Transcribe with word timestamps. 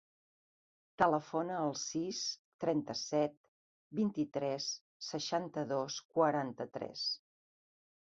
Telefona 1.01 1.57
al 1.65 1.75
sis, 1.81 2.23
trenta-set, 2.65 3.37
vint-i-tres, 4.01 4.73
seixanta-dos, 5.13 6.03
quaranta-tres. 6.19 7.11